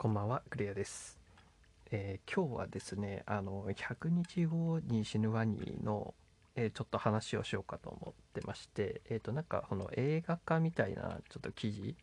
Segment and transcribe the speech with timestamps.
[0.00, 1.18] こんばんは、クリアです。
[1.90, 6.14] えー今日はですね、あの、100日後に死ぬワニの、
[6.54, 11.96] えーちょっと話をしようかと思ってまして、えっ、と、なんか、この映画化みたいな、ちょっと記事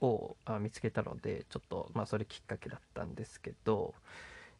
[0.00, 3.92] をあ見つけたので、ちょっと、まあ、それきっかけだったんですけど、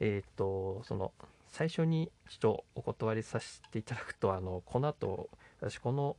[0.00, 1.12] えっ、と、その、
[1.50, 5.30] 最初にちょっとお断りさせていただくと、あの、この後、
[5.60, 6.16] 私、この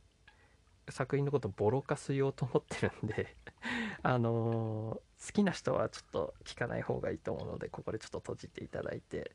[0.88, 3.36] 作品のことボロカス言おうと思ってるんで、
[4.02, 9.30] あの好きな人はちょっと聞かない方がいいと思うのでここでちょっと閉じていただいて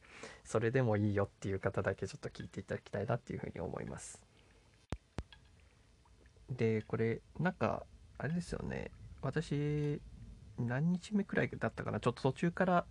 [0.46, 4.22] それでもいいよっていう方だけちょっと聞いていただきたいなっていうふうに思います。
[6.50, 7.84] でこれなんか
[8.18, 8.92] あれですよね。
[9.22, 10.02] 私
[10.60, 12.00] 何日目くらいだったかな？
[12.00, 12.86] ちょっと途中から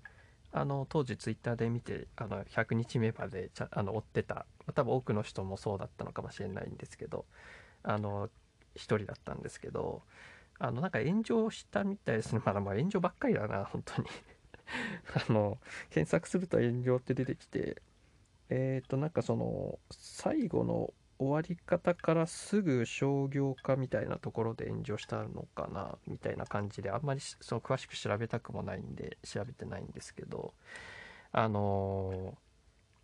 [0.53, 4.47] あの当時ツイッターで見てあの100日目までちゃあの追ってた。
[4.75, 7.25] 多分多くの人もそうだったのかもしれないんですけど
[7.83, 8.31] あの
[8.75, 10.03] 一人だったんですけど
[10.61, 12.41] あのなんか炎上したみたいですね。
[12.45, 14.09] まだまあ炎上ばっかりだな本当に。
[15.29, 17.83] あの検索すると炎上って出てきて。
[18.51, 30.55] えっ、となんかその最後の終わり方からすぐ商業化みたいなところで炎上したのかなみたいな感じであんまりその詳しく調べたくもないんで調べてないんですけど
[31.31, 32.35] あの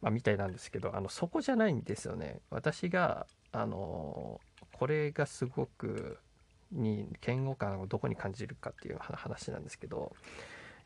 [0.01, 2.41] まあみたいなんですけどあのそこじゃないんですよね。
[2.51, 4.41] 私があの
[4.73, 6.19] これがすごく
[6.73, 10.13] に嫌悪感をどこに感じるかっていう話なんですけど、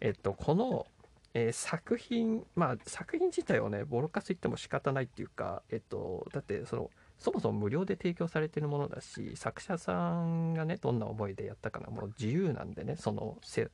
[0.00, 0.86] えっと、この、
[1.34, 13.69] えー作品まあ作品自体をねボロカス言っても仕方ないっていうか、えっと、だってそのそもそも無料で提供されてるものだし作者さんがねどんな思いでやったかなもう自由なんでねその制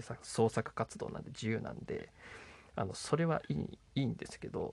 [0.00, 2.08] 作創作活動なんで自由なんで
[2.76, 4.72] あのそれはいいいいんですけど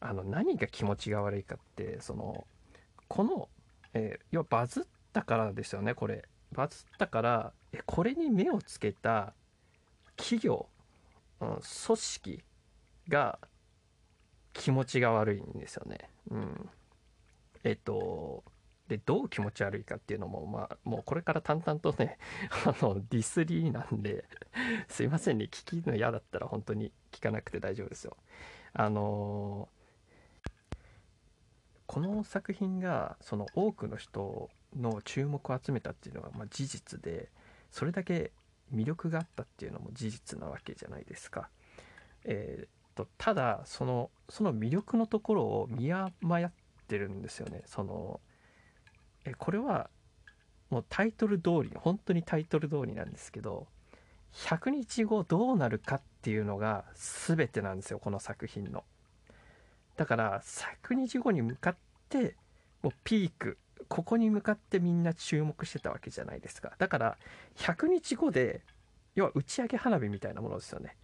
[0.00, 2.46] あの何が気持ちが悪いかってその
[3.06, 3.48] この、
[3.92, 4.84] えー要はバズっ
[5.16, 6.28] たからですよねこれ。
[6.52, 9.32] バズったからえこれに目をつけた
[10.16, 10.68] 企業、
[11.40, 11.62] うん、組
[11.96, 12.44] 織
[13.08, 13.38] が
[14.52, 16.10] 気持ちが悪いんですよね。
[16.30, 16.70] うん。
[17.64, 18.44] えっと
[18.88, 22.18] でどう気持ち悪いかっていうのもまあもうこれから淡々とね
[22.66, 24.24] あのディスリーなんで
[24.88, 28.16] すいませんね聞きの嫌だったら本当に聞かなくて大丈夫ですよ。
[28.74, 29.70] あの
[31.86, 37.30] この作品がその多くの人の注目を集めたっていうのはまあ事実で
[37.70, 38.32] それだけ
[38.74, 41.48] 魅力があったっていうのも事実なわけじゃないですか。
[42.24, 46.08] えーっとただそのその魅力のところを見誤
[46.46, 46.52] っ
[46.88, 47.62] てるんですよね。
[47.66, 48.20] その
[49.24, 49.90] えこれは
[50.70, 53.66] もうタイトル通り本当にタイトル通りなんですけど
[54.32, 58.84] 100日後どうなるかっていうのが全てなんですよこの作品の。
[59.96, 61.76] だから100日後に向かっ
[62.08, 62.36] て
[62.82, 63.58] もうピーク
[63.88, 66.72] ここに向かってみんな注目してたわけじゃないですか。
[66.78, 67.18] だから
[67.56, 68.62] 100日後で
[69.14, 70.96] 要は打ち上げ花火みたいなものですよね。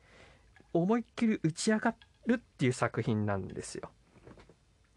[0.73, 1.95] 思いっきり打ち上が
[2.27, 3.91] るっていう作品なんですよ。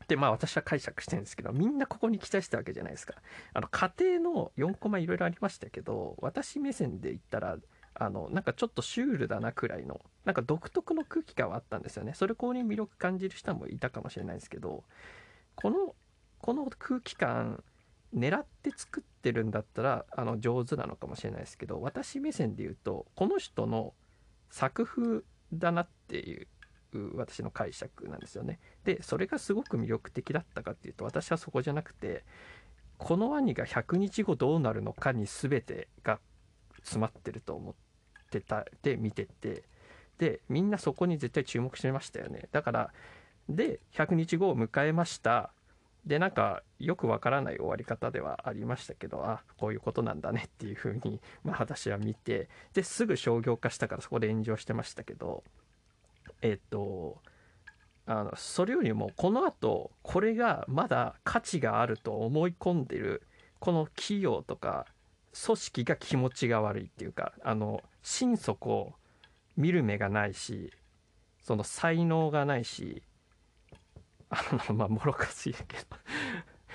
[0.07, 3.15] でまあ私は解釈してるんですけどみんなここに期待したわけじゃないですか。
[3.53, 7.57] あの家庭の4コマいろいろありましたけど私目線で言ったら
[7.95, 12.13] あのなんかちょっとシュールだなくらいのなんか独特の空気感はあったんですよね。
[12.13, 14.83] それこに魅力感じる人もいたかもしれないですけど
[15.55, 15.95] この
[16.39, 17.63] この空気感
[18.15, 23.93] 狙って作ってるんだったらあの上手なのかもしれないですけど私目線で言うとこの人の
[24.49, 25.21] 作風
[25.53, 26.47] だなっていう
[27.15, 28.59] 私の解釈なんですよね。
[28.85, 32.23] でそれがすごく魅力的だったかっていうと私はそこじゃなくて
[32.97, 36.19] このワニが100日後どうなるのかに全てが
[36.77, 37.75] 詰まってると思っ
[38.31, 39.63] てたで見てて
[40.17, 42.47] でみんなそこに絶対注目してましたよね。
[42.53, 42.93] だから
[43.49, 45.51] で100日後を迎えました
[46.05, 55.43] でなんかよくわからない終わり方ではありましたけどあこういうことなんだねっていうふうに、まあ、私は見てですぐ商業化したからそこで炎上してましたけど
[56.41, 57.17] えっと
[58.05, 63.23] あのそれよりもこのあとこれがまだ価値があると思い込んでる
[63.59, 64.85] この企業とか
[65.43, 68.93] 組織が気持ちが悪いっていうかあの心底
[69.57, 70.71] 見る目がないし
[71.41, 73.01] その才能がないし
[74.29, 75.83] あ のまあもろかしいけど。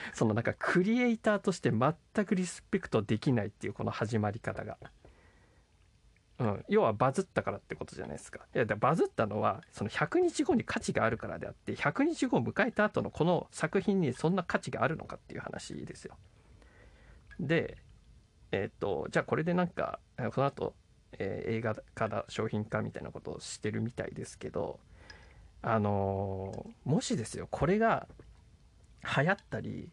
[0.14, 4.79] そのなんかクリエイターとして全くリスペクトできないっていうこの始まり方が、
[6.38, 8.41] うん、要はバズったからってことじゃないですか。
[8.55, 16.17] いやだバズったのはその100日後に価値があるからであって100日後を迎えた後のこの作品にそんな価値があるのかっていう話ですよ。
[17.38, 17.79] で
[18.53, 20.75] えっ、とじゃあこれでなんかえーその後、
[21.19, 24.81] えー映画化だ商品化みたいなことをしてるみたいですけど
[25.62, 28.06] あのーもしですよこれが
[29.16, 29.88] 流行ったり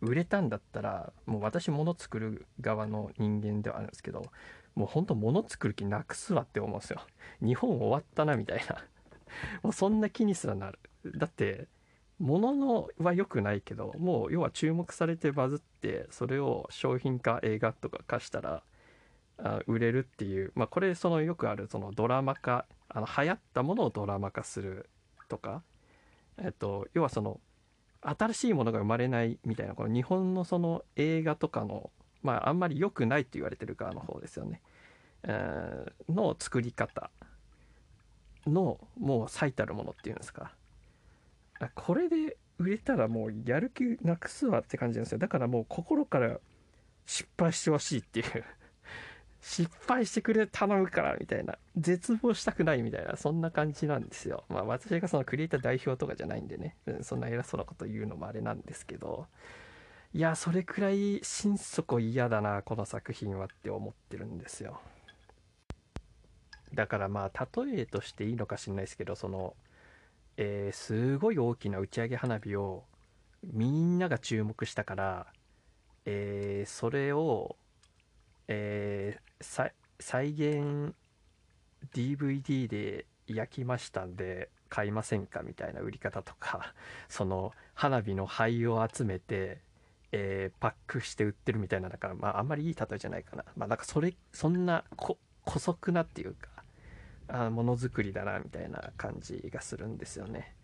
[0.00, 4.26] 売れたんだったらもう私物作る側の人間ではあるんですけど
[4.74, 7.00] もうほんと物作る気なくすわって思うんですよ。
[7.40, 8.84] 日本終わったなみたいな。
[9.62, 10.78] もうそんな気にすらなる。
[11.16, 11.68] だって
[12.18, 18.62] 物のは良くないけどもう要は注目されてバズってそれを商品化映画とか化したら
[19.38, 20.52] あ売れるっていう。
[20.56, 24.88] まあこれそのよくあるそのドラマ化あの流行ったものをドラマ化する
[25.28, 25.62] とか
[26.38, 27.40] えっと要はその
[28.02, 31.90] 新しいものが生まれないみたいなこの日本のその映画とかの
[32.22, 34.60] まああんまり良くないって言われてる側の方ですよね、
[35.22, 37.10] えーの作り方
[38.46, 40.52] のもう最たるものっていうんですか。
[41.74, 45.18] これで売れたらもうやる気なくすわって感じなんですよ。
[45.18, 46.38] だからもう心から
[47.06, 48.44] 失敗してほしいっていう。
[49.46, 54.44] 失敗してくれ頼むからみたいな絶望したくないみたいなそんな感じなんですよ。
[54.48, 59.26] まあ私がそのクリエイター代表とかじゃないんでね、うんそんな偉そうなこと言うのもあれなんですけど。
[60.14, 64.80] いやそれくらい心底嫌だなこの作品はって思ってるんですよ。
[66.72, 69.54] だからまあ例えとしていいのかしれないですけどその、
[70.36, 72.84] えーすごい大きな打ち上げ花火を
[73.42, 75.26] みんなが注目したから、
[76.06, 77.56] えーそれを、
[78.48, 80.94] えー再現
[81.92, 86.74] DVD で焼きましたんで買いませんかみたいな売り方とか
[87.08, 89.60] その花火の灰を集めて、
[90.12, 93.44] えーパックして売ってるみたいなだからまああんまりいい例えじゃないかな。
[93.56, 96.48] まあなんかそれそんなこ姑息なっていうか
[97.28, 100.54] あものづくりだなみたいな感じがするんですよね。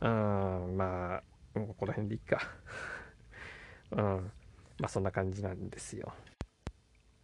[0.00, 1.22] うんま
[1.54, 2.40] あもうこの辺でいいか。
[3.92, 4.32] うん
[4.78, 6.12] まあそんな感じなんですよ。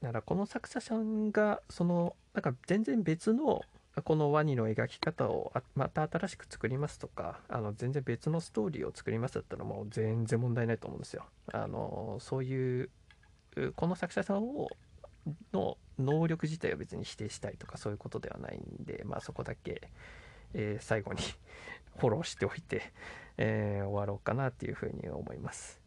[0.02, 3.62] だからこの作者さんがそのなんか全然別の
[4.02, 11.26] このワニの描き方をまた新しく作りますとかあの全然別のストーリーを作りますだったらもう全然問題ないと思うんですよ。
[11.52, 12.90] あのそういう
[13.56, 14.68] うこの作者さんを
[15.52, 19.90] の能力自体を別に否定したいとかそういうことではないんでまあそこだけ、
[20.54, 21.20] えー最後に
[21.98, 22.92] フォローしておいて、
[23.36, 25.80] えー終わろうかなっていうふうに思います。